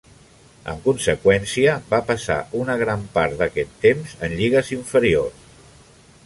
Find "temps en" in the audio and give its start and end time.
3.85-4.35